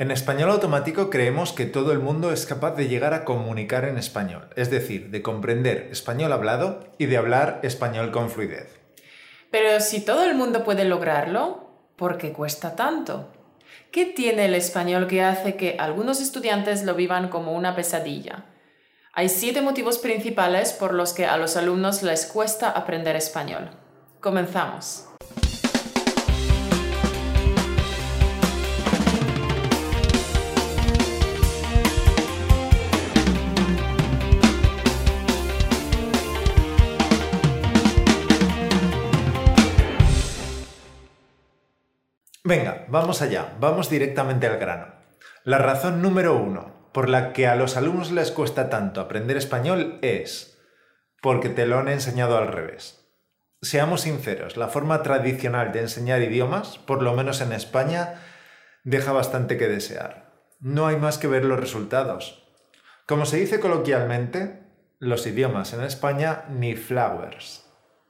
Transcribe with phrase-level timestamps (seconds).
[0.00, 3.98] En español automático creemos que todo el mundo es capaz de llegar a comunicar en
[3.98, 8.78] español, es decir, de comprender español hablado y de hablar español con fluidez.
[9.50, 13.32] Pero si todo el mundo puede lograrlo, ¿por qué cuesta tanto?
[13.90, 18.44] ¿Qué tiene el español que hace que algunos estudiantes lo vivan como una pesadilla?
[19.12, 23.70] Hay siete motivos principales por los que a los alumnos les cuesta aprender español.
[24.20, 25.07] Comenzamos.
[42.90, 44.94] Vamos allá, vamos directamente al grano.
[45.44, 49.98] La razón número uno por la que a los alumnos les cuesta tanto aprender español
[50.02, 50.58] es
[51.20, 53.08] porque te lo han enseñado al revés.
[53.60, 58.22] Seamos sinceros, la forma tradicional de enseñar idiomas, por lo menos en España,
[58.84, 60.32] deja bastante que desear.
[60.60, 62.44] No hay más que ver los resultados.
[63.06, 64.62] Como se dice coloquialmente,
[64.98, 67.67] los idiomas en España ni flowers.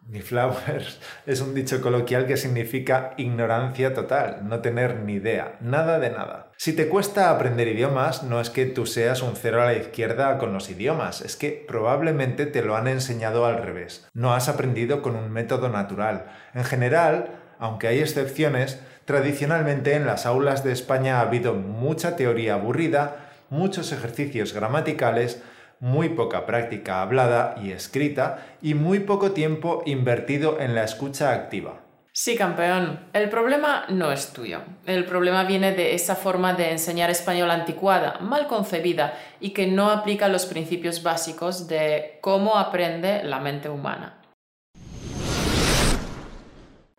[0.09, 5.99] Ni flowers es un dicho coloquial que significa ignorancia total, no tener ni idea, nada
[5.99, 6.51] de nada.
[6.57, 10.39] Si te cuesta aprender idiomas, no es que tú seas un cero a la izquierda
[10.39, 14.09] con los idiomas, es que probablemente te lo han enseñado al revés.
[14.15, 16.25] No has aprendido con un método natural.
[16.55, 22.55] En general, aunque hay excepciones, tradicionalmente en las aulas de España ha habido mucha teoría
[22.55, 25.43] aburrida, muchos ejercicios gramaticales,
[25.81, 31.81] muy poca práctica hablada y escrita y muy poco tiempo invertido en la escucha activa.
[32.13, 34.63] Sí, campeón, el problema no es tuyo.
[34.87, 39.91] El problema viene de esa forma de enseñar español anticuada, mal concebida y que no
[39.91, 44.19] aplica los principios básicos de cómo aprende la mente humana.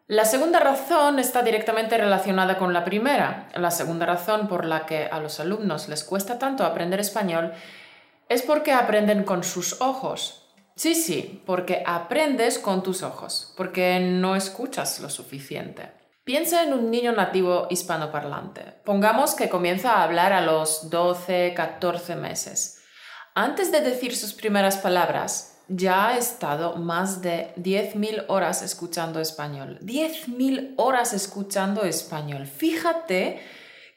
[0.07, 3.47] La segunda razón está directamente relacionada con la primera.
[3.53, 7.51] La segunda razón por la que a los alumnos les cuesta tanto aprender español
[8.29, 10.45] es porque aprenden con sus ojos.
[10.75, 15.91] Sí, sí, porque aprendes con tus ojos, porque no escuchas lo suficiente.
[16.23, 18.61] Piensa en un niño nativo hispanoparlante.
[18.85, 22.83] Pongamos que comienza a hablar a los 12, 14 meses.
[23.33, 29.79] Antes de decir sus primeras palabras, ya ha estado más de 10.000 horas escuchando español.
[29.81, 32.45] 10.000 horas escuchando español.
[32.45, 33.41] Fíjate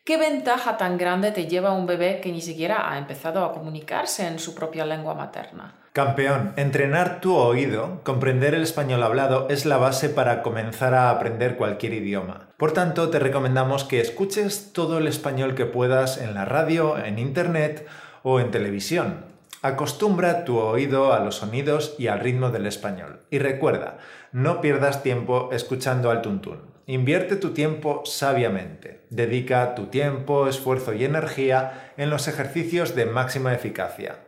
[0.04, 4.26] ¿Qué ventaja tan grande te lleva un bebé que ni siquiera ha empezado a comunicarse
[4.26, 5.76] en su propia lengua materna?
[5.92, 11.56] Campeón, entrenar tu oído, comprender el español hablado es la base para comenzar a aprender
[11.56, 12.48] cualquier idioma.
[12.56, 17.20] Por tanto, te recomendamos que escuches todo el español que puedas en la radio, en
[17.20, 17.86] internet
[18.24, 19.26] o en televisión.
[19.62, 23.20] Acostumbra tu oído a los sonidos y al ritmo del español.
[23.30, 23.98] Y recuerda,
[24.32, 26.71] no pierdas tiempo escuchando al tuntún.
[26.86, 29.06] Invierte tu tiempo sabiamente.
[29.08, 34.18] Dedica tu tiempo, esfuerzo y energía en los ejercicios de máxima eficacia.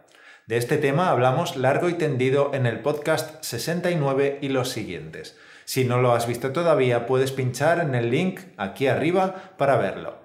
[0.47, 5.37] De este tema hablamos largo y tendido en el podcast 69 y los siguientes.
[5.65, 10.19] Si no lo has visto todavía, puedes pinchar en el link aquí arriba para verlo.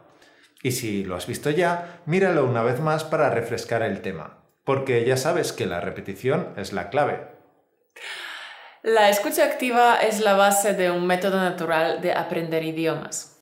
[0.62, 5.04] Y si lo has visto ya, míralo una vez más para refrescar el tema, porque
[5.06, 7.22] ya sabes que la repetición es la clave.
[8.84, 13.42] La escucha activa es la base de un método natural de aprender idiomas.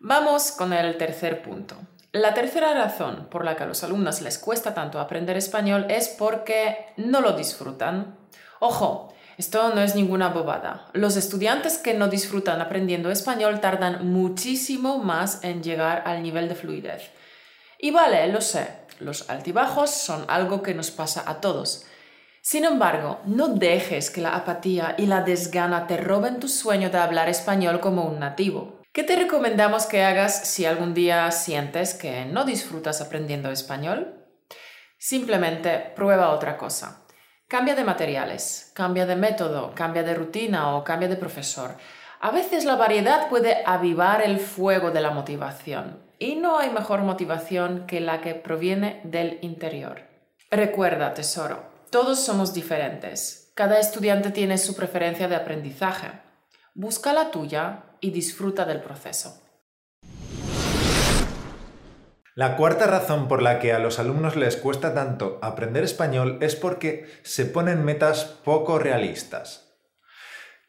[0.00, 1.76] Vamos con el tercer punto.
[2.10, 6.08] La tercera razón por la que a los alumnos les cuesta tanto aprender español es
[6.08, 8.18] porque no lo disfrutan.
[8.58, 10.86] Ojo, esto no es ninguna bobada.
[10.92, 16.56] Los estudiantes que no disfrutan aprendiendo español tardan muchísimo más en llegar al nivel de
[16.56, 17.12] fluidez.
[17.78, 18.66] Y vale, lo sé,
[18.98, 21.86] los altibajos son algo que nos pasa a todos
[22.46, 26.98] sin embargo, no dejes que la apatía y la desgana te roben tu sueño de
[26.98, 28.82] hablar español como un nativo.
[28.92, 34.28] ¿Qué te recomendamos que hagas si algún día sientes que no disfrutas aprendiendo español?
[34.96, 37.04] Simplemente prueba otra cosa.
[37.48, 41.74] Cambia de materiales, cambia de método, cambia de rutina o cambia de profesor.
[42.20, 47.00] A veces la variedad puede avivar el fuego de la motivación y no hay mejor
[47.00, 50.04] motivación que la que proviene del interior.
[50.48, 53.52] Recuerda, tesoro, todos somos diferentes.
[53.54, 56.08] Cada estudiante tiene su preferencia de aprendizaje.
[56.74, 59.42] Busca la tuya y disfruta del proceso.
[62.34, 66.54] La cuarta razón por la que a los alumnos les cuesta tanto aprender español es
[66.54, 69.78] porque se ponen metas poco realistas.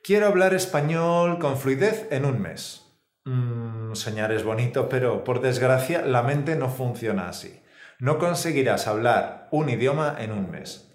[0.01, 2.85] Quiero hablar español con fluidez en un mes.
[3.25, 7.61] Mm, es bonito, pero por desgracia la mente no funciona así.
[7.99, 10.86] No conseguirás hablar un idioma en un mes.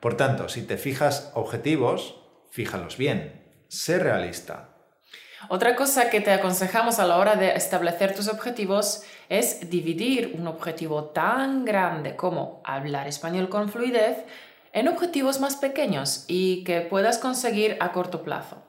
[0.00, 2.16] Por tanto, si te fijas objetivos,
[2.50, 3.44] fíjalos bien.
[3.68, 4.70] Sé realista.
[5.48, 10.46] Otra cosa que te aconsejamos a la hora de establecer tus objetivos es dividir un
[10.46, 14.18] objetivo tan grande como hablar español con fluidez
[14.72, 18.62] en objetivos más pequeños y que puedas conseguir a corto plazo.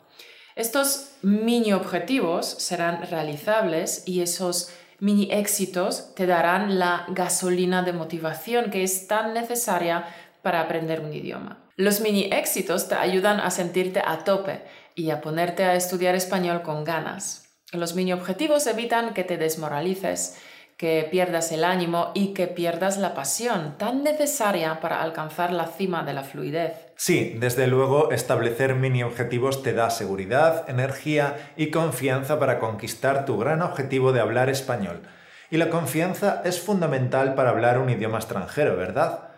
[0.55, 8.69] Estos mini objetivos serán realizables y esos mini éxitos te darán la gasolina de motivación
[8.69, 10.05] que es tan necesaria
[10.41, 11.69] para aprender un idioma.
[11.75, 14.63] Los mini éxitos te ayudan a sentirte a tope
[14.95, 17.47] y a ponerte a estudiar español con ganas.
[17.71, 20.37] Los mini objetivos evitan que te desmoralices,
[20.81, 26.03] que pierdas el ánimo y que pierdas la pasión tan necesaria para alcanzar la cima
[26.03, 26.73] de la fluidez.
[26.95, 33.37] Sí, desde luego establecer mini objetivos te da seguridad, energía y confianza para conquistar tu
[33.37, 35.03] gran objetivo de hablar español.
[35.51, 39.30] Y la confianza es fundamental para hablar un idioma extranjero, ¿verdad?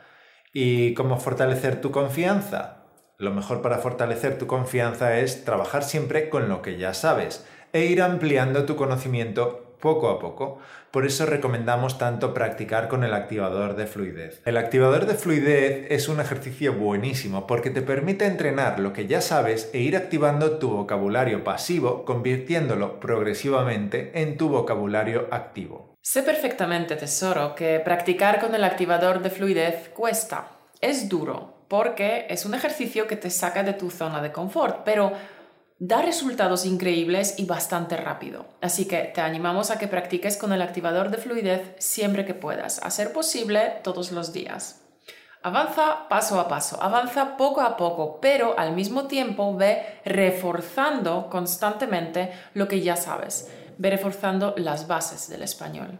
[0.55, 2.83] ¿Y cómo fortalecer tu confianza?
[3.17, 7.85] Lo mejor para fortalecer tu confianza es trabajar siempre con lo que ya sabes e
[7.85, 10.59] ir ampliando tu conocimiento poco a poco.
[10.91, 14.43] Por eso recomendamos tanto practicar con el activador de fluidez.
[14.45, 19.21] El activador de fluidez es un ejercicio buenísimo porque te permite entrenar lo que ya
[19.21, 25.92] sabes e ir activando tu vocabulario pasivo, convirtiéndolo progresivamente en tu vocabulario activo.
[26.05, 30.49] Sé perfectamente, tesoro, que practicar con el activador de fluidez cuesta.
[30.81, 35.13] Es duro, porque es un ejercicio que te saca de tu zona de confort, pero
[35.79, 38.45] da resultados increíbles y bastante rápido.
[38.59, 42.79] Así que te animamos a que practiques con el activador de fluidez siempre que puedas,
[42.83, 44.81] a ser posible todos los días.
[45.41, 52.33] Avanza paso a paso, avanza poco a poco, pero al mismo tiempo ve reforzando constantemente
[52.53, 53.47] lo que ya sabes
[53.77, 55.99] ve reforzando las bases del español.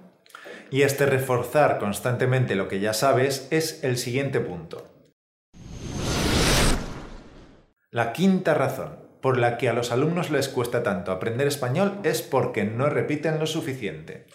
[0.70, 4.88] Y este reforzar constantemente lo que ya sabes es el siguiente punto.
[7.92, 12.22] La quinta razón por la que a los alumnos les cuesta tanto aprender español es
[12.22, 14.26] porque no repiten lo suficiente.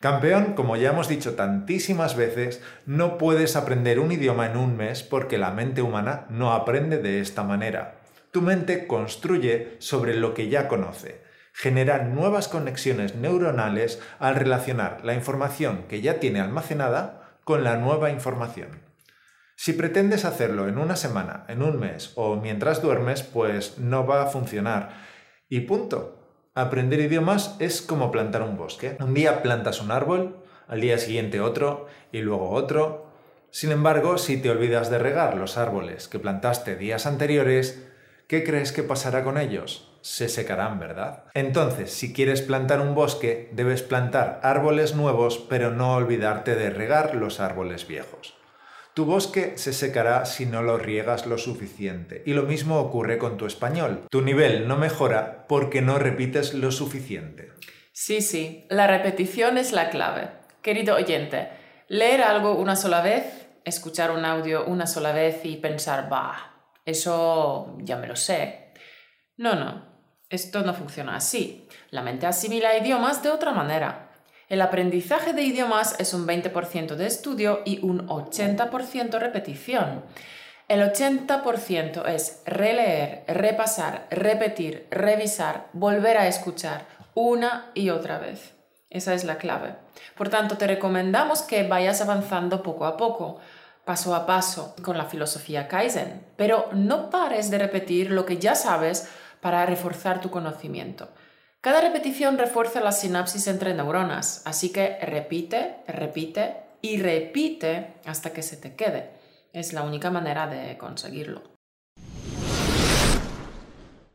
[0.00, 5.02] Campeón, como ya hemos dicho tantísimas veces, no puedes aprender un idioma en un mes
[5.02, 8.00] porque la mente humana no aprende de esta manera.
[8.30, 11.27] Tu mente construye sobre lo que ya conoce
[11.58, 18.10] genera nuevas conexiones neuronales al relacionar la información que ya tiene almacenada con la nueva
[18.10, 18.80] información.
[19.56, 24.22] Si pretendes hacerlo en una semana, en un mes o mientras duermes, pues no va
[24.22, 24.90] a funcionar.
[25.48, 26.14] Y punto.
[26.54, 28.96] Aprender idiomas es como plantar un bosque.
[29.00, 30.36] Un día plantas un árbol,
[30.68, 33.10] al día siguiente otro y luego otro.
[33.50, 37.84] Sin embargo, si te olvidas de regar los árboles que plantaste días anteriores,
[38.28, 39.97] ¿qué crees que pasará con ellos?
[40.08, 41.24] Se secarán, ¿verdad?
[41.34, 47.14] Entonces, si quieres plantar un bosque, debes plantar árboles nuevos, pero no olvidarte de regar
[47.14, 48.34] los árboles viejos.
[48.94, 52.22] Tu bosque se secará si no lo riegas lo suficiente.
[52.24, 54.06] Y lo mismo ocurre con tu español.
[54.10, 57.52] Tu nivel no mejora porque no repites lo suficiente.
[57.92, 60.30] Sí, sí, la repetición es la clave.
[60.62, 61.50] Querido oyente,
[61.88, 67.76] leer algo una sola vez, escuchar un audio una sola vez y pensar, bah, eso
[67.80, 68.72] ya me lo sé.
[69.36, 69.87] No, no,
[70.30, 71.66] esto no funciona así.
[71.90, 74.10] La mente asimila idiomas de otra manera.
[74.48, 80.04] El aprendizaje de idiomas es un 20% de estudio y un 80% repetición.
[80.68, 88.54] El 80% es releer, repasar, repetir, revisar, volver a escuchar una y otra vez.
[88.90, 89.74] Esa es la clave.
[90.16, 93.38] Por tanto, te recomendamos que vayas avanzando poco a poco,
[93.84, 98.54] paso a paso, con la filosofía Kaizen, pero no pares de repetir lo que ya
[98.54, 99.08] sabes
[99.40, 101.08] para reforzar tu conocimiento.
[101.60, 108.42] Cada repetición refuerza la sinapsis entre neuronas, así que repite, repite y repite hasta que
[108.42, 109.10] se te quede.
[109.52, 111.42] Es la única manera de conseguirlo.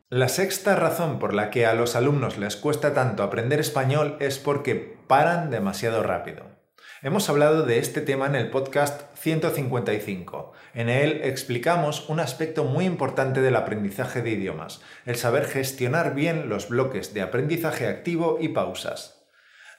[0.08, 4.38] La sexta razón por la que a los alumnos les cuesta tanto aprender español es
[4.38, 6.44] porque paran demasiado rápido.
[7.04, 10.54] Hemos hablado de este tema en el podcast 155.
[10.72, 16.48] En él explicamos un aspecto muy importante del aprendizaje de idiomas, el saber gestionar bien
[16.48, 19.22] los bloques de aprendizaje activo y pausas.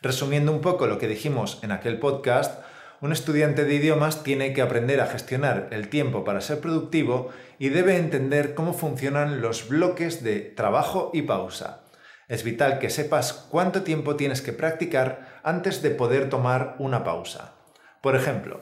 [0.04, 2.62] Resumiendo un poco lo que dijimos en aquel podcast,
[3.02, 7.70] un estudiante de idiomas tiene que aprender a gestionar el tiempo para ser productivo y
[7.70, 11.86] debe entender cómo funcionan los bloques de trabajo y pausa.
[12.28, 17.54] Es vital que sepas cuánto tiempo tienes que practicar antes de poder tomar una pausa.
[18.02, 18.60] Por ejemplo,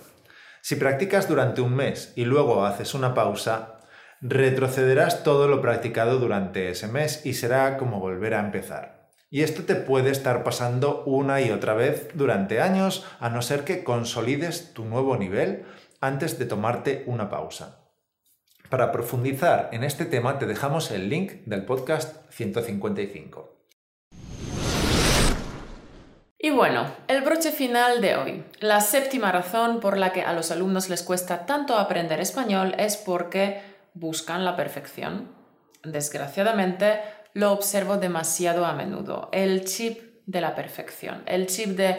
[0.62, 3.80] si practicas durante un mes y luego haces una pausa,
[4.20, 9.10] retrocederás todo lo practicado durante ese mes y será como volver a empezar.
[9.30, 13.64] Y esto te puede estar pasando una y otra vez durante años, a no ser
[13.64, 15.66] que consolides tu nuevo nivel
[16.02, 17.80] antes de tomarte una pausa.
[18.70, 23.53] Para profundizar en este tema te dejamos el link del podcast 155.
[26.44, 28.44] Y bueno, el broche final de hoy.
[28.60, 32.98] La séptima razón por la que a los alumnos les cuesta tanto aprender español es
[32.98, 33.62] porque
[33.94, 35.32] buscan la perfección.
[35.86, 37.00] Desgraciadamente,
[37.32, 39.30] lo observo demasiado a menudo.
[39.32, 41.24] El chip de la perfección.
[41.28, 41.96] El chip de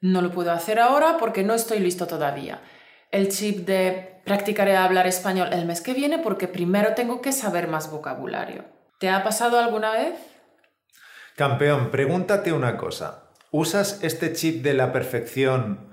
[0.00, 2.62] no lo puedo hacer ahora porque no estoy listo todavía.
[3.10, 7.32] El chip de practicaré a hablar español el mes que viene porque primero tengo que
[7.32, 8.64] saber más vocabulario.
[8.98, 10.14] ¿Te ha pasado alguna vez?
[11.36, 13.21] Campeón, pregúntate una cosa.
[13.54, 15.92] ¿Usas este chip de la perfección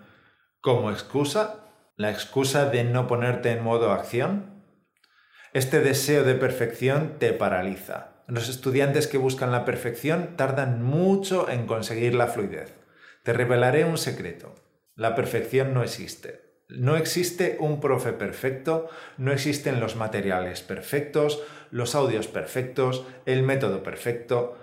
[0.61, 1.65] como excusa?
[1.97, 4.63] ¿La excusa de no ponerte en modo acción?
[5.51, 8.23] Este deseo de perfección te paraliza.
[8.27, 12.73] Los estudiantes que buscan la perfección tardan mucho en conseguir la fluidez.
[13.23, 14.55] Te revelaré un secreto.
[14.95, 16.63] La perfección no existe.
[16.69, 23.83] No existe un profe perfecto, no existen los materiales perfectos, los audios perfectos, el método
[23.83, 24.57] perfecto.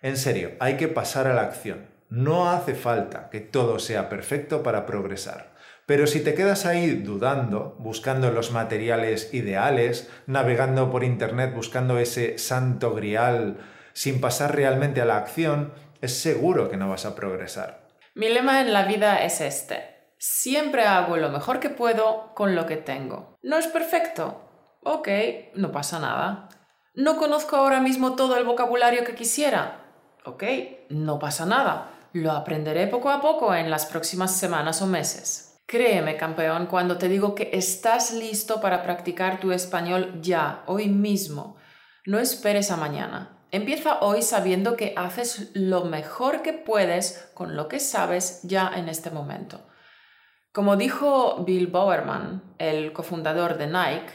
[0.00, 1.99] En serio, hay que pasar a la acción.
[2.10, 5.54] No hace falta que todo sea perfecto para progresar.
[5.86, 12.38] Pero si te quedas ahí dudando, buscando los materiales ideales, navegando por Internet buscando ese
[12.38, 13.58] santo grial
[13.92, 17.88] sin pasar realmente a la acción, es seguro que no vas a progresar.
[18.14, 20.14] Mi lema en la vida es este.
[20.18, 23.38] Siempre hago lo mejor que puedo con lo que tengo.
[23.42, 24.48] ¿No es perfecto?
[24.82, 25.08] Ok,
[25.54, 26.48] no pasa nada.
[26.94, 29.80] ¿No conozco ahora mismo todo el vocabulario que quisiera?
[30.24, 30.44] Ok,
[30.88, 31.99] no pasa nada.
[32.12, 35.62] Lo aprenderé poco a poco en las próximas semanas o meses.
[35.66, 41.56] Créeme, campeón, cuando te digo que estás listo para practicar tu español ya, hoy mismo.
[42.06, 43.38] No esperes a mañana.
[43.52, 48.88] Empieza hoy sabiendo que haces lo mejor que puedes con lo que sabes ya en
[48.88, 49.60] este momento.
[50.52, 54.12] Como dijo Bill Bowerman, el cofundador de Nike,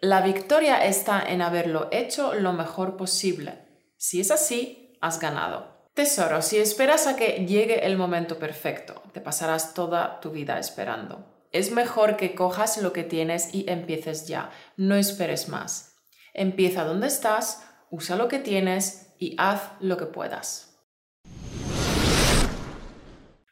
[0.00, 3.66] la victoria está en haberlo hecho lo mejor posible.
[3.98, 5.73] Si es así, has ganado.
[5.94, 11.24] Tesoro, si esperas a que llegue el momento perfecto, te pasarás toda tu vida esperando.
[11.52, 14.50] Es mejor que cojas lo que tienes y empieces ya.
[14.76, 15.94] No esperes más.
[16.32, 20.84] Empieza donde estás, usa lo que tienes y haz lo que puedas.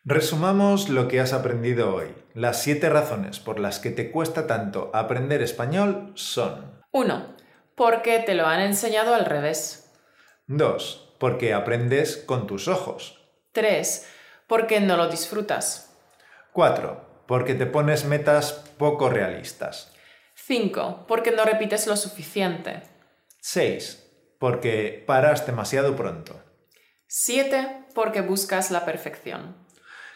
[0.05, 2.13] Resumamos lo que has aprendido hoy.
[2.35, 7.37] Las siete razones por las que te cuesta tanto aprender español son 1.
[7.77, 9.93] Porque te lo han enseñado al revés.
[10.49, 13.23] 2 porque aprendes con tus ojos.
[13.53, 14.09] 3.
[14.49, 15.97] Porque no lo disfrutas.
[16.51, 17.23] 4.
[17.29, 19.93] Porque te pones metas poco realistas.
[20.35, 21.05] 5.
[21.07, 22.83] Porque no repites lo suficiente.
[23.41, 24.05] 6.
[24.41, 26.43] Porque paras demasiado pronto.
[27.07, 27.85] 7.
[27.95, 29.55] Porque buscas la perfección.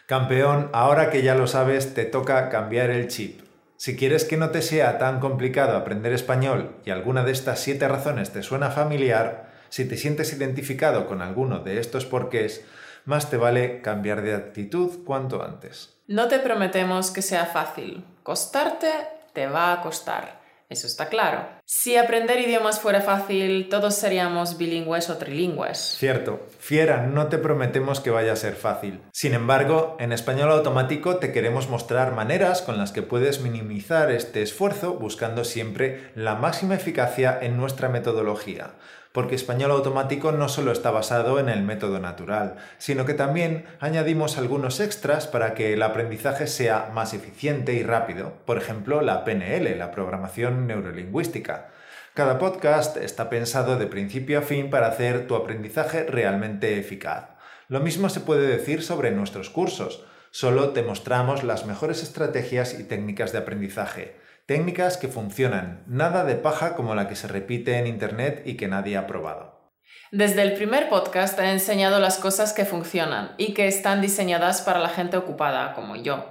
[0.07, 3.39] Campeón, ahora que ya lo sabes, te toca cambiar el chip.
[3.77, 7.87] Si quieres que no te sea tan complicado aprender español y alguna de estas siete
[7.87, 12.63] razones te suena familiar, si te sientes identificado con alguno de estos porqués,
[13.05, 15.97] más te vale cambiar de actitud cuanto antes.
[16.07, 18.03] No te prometemos que sea fácil.
[18.23, 18.89] Costarte
[19.33, 20.37] te va a costar.
[20.69, 21.47] Eso está claro.
[21.63, 25.77] Si aprender idiomas fuera fácil, todos seríamos bilingües o trilingües.
[25.97, 26.45] Cierto.
[26.59, 28.99] Fiera, no te prometemos que vaya a ser fácil.
[29.13, 34.41] Sin embargo, en español automático te queremos mostrar maneras con las que puedes minimizar este
[34.41, 38.73] esfuerzo buscando siempre la máxima eficacia en nuestra metodología
[39.17, 44.37] porque español automático no solo está basado en el método natural, sino que también añadimos
[44.37, 49.75] algunos extras para que el aprendizaje sea más eficiente y rápido, por ejemplo la PNL,
[49.75, 51.69] la programación neurolingüística.
[52.13, 57.29] Cada podcast está pensado de principio a fin para hacer tu aprendizaje realmente eficaz.
[57.69, 62.83] Lo mismo se puede decir sobre nuestros cursos, solo te mostramos las mejores estrategias y
[62.83, 67.85] técnicas de aprendizaje Técnicas que funcionan, nada de paja como la que se repite en
[67.85, 69.73] Internet y que nadie ha probado.
[70.09, 74.79] Desde el primer podcast he enseñado las cosas que funcionan y que están diseñadas para
[74.79, 76.29] la gente ocupada como yo.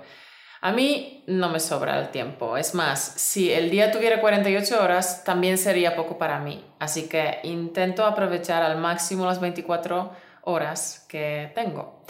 [0.62, 2.56] A mí no me sobra el tiempo.
[2.56, 6.64] Es más, si el día tuviera 48 horas, también sería poco para mí.
[6.78, 10.10] Así que intento aprovechar al máximo las 24
[10.44, 12.02] horas que tengo.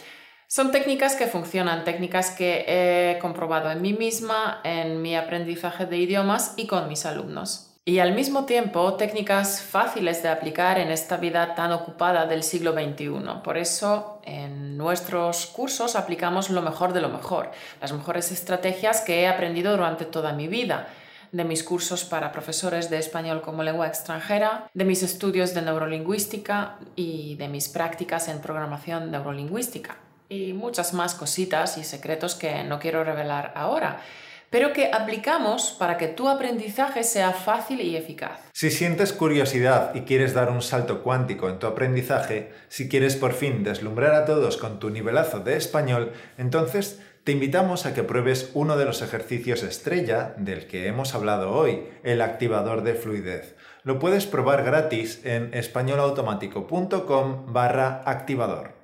[0.49, 5.97] Son técnicas que funcionan, técnicas que he comprobado en mí misma, en mi aprendizaje de
[5.97, 7.73] idiomas y con mis alumnos.
[7.85, 12.73] Y al mismo tiempo, técnicas fáciles de aplicar en esta vida tan ocupada del siglo
[12.75, 13.43] XXI.
[13.43, 17.51] Por eso, en nuestros cursos aplicamos lo mejor de lo mejor,
[17.81, 20.87] las mejores estrategias que he aprendido durante toda mi vida
[21.33, 26.77] de mis cursos para profesores de español como lengua extranjera, de mis estudios de neurolingüística
[26.95, 29.97] y de mis prácticas en programación neurolingüística
[30.29, 34.01] y muchas más cositas y secretos que no quiero revelar ahora.
[34.49, 38.39] pero que aplicamos para que tu aprendizaje sea fácil y eficaz.
[38.53, 43.33] Si sientes curiosidad y quieres dar un salto cuántico en tu aprendizaje, si quieres por
[43.33, 48.53] fin deslumbrar a todos con tu nivelazo de español, entonces te invitamos a que pruebes
[48.55, 53.57] uno de los ejercicios estrella del que hemos hablado hoy, el activador de fluidez.
[53.83, 58.76] Lo puedes probar gratis en españolautomático.com barra activador.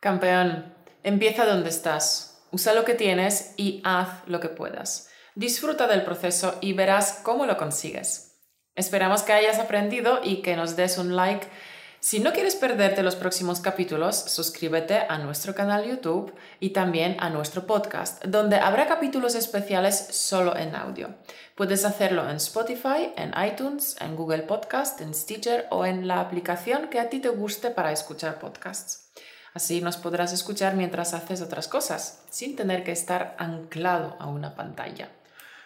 [0.00, 5.10] Campeón, empieza donde estás, usa lo que tienes y haz lo que puedas.
[5.34, 8.36] Disfruta del proceso y verás cómo lo consigues.
[8.74, 11.48] Esperamos que hayas aprendido y que nos des un like
[12.00, 17.28] si no quieres perderte los próximos capítulos, suscríbete a nuestro canal YouTube y también a
[17.28, 21.16] nuestro podcast, donde habrá capítulos especiales solo en audio.
[21.56, 26.88] Puedes hacerlo en Spotify, en iTunes, en Google Podcast, en Stitcher o en la aplicación
[26.88, 29.07] que a ti te guste para escuchar podcasts.
[29.58, 34.54] Así nos podrás escuchar mientras haces otras cosas, sin tener que estar anclado a una
[34.54, 35.10] pantalla.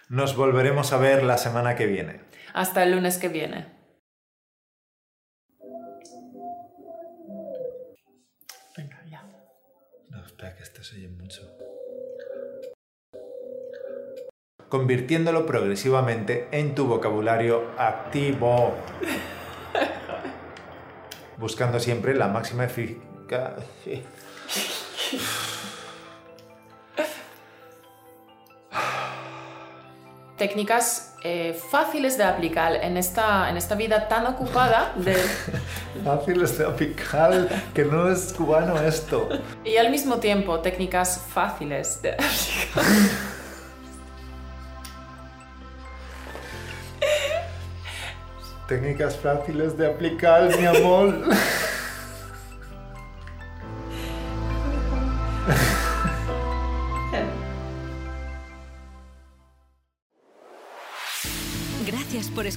[0.09, 2.23] Nos volveremos a ver la semana que viene.
[2.55, 3.67] Hasta el lunes que viene.
[10.57, 11.43] que este se oye mucho.
[14.71, 18.73] Convirtiéndolo progresivamente en tu vocabulario activo.
[21.37, 23.12] Buscando siempre la máxima eficacia.
[30.43, 35.15] Técnicas eh, fáciles de aplicar en esta, en esta vida tan ocupada de...
[36.05, 39.29] fáciles de aplicar, que no es cubano esto.
[39.65, 42.85] Y al mismo tiempo técnicas fáciles de aplicar.
[48.67, 51.15] técnicas fáciles de aplicar, mi amor.